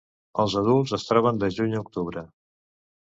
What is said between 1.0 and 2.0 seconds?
troben de juny a